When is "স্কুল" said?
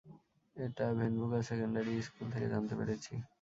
2.01-2.27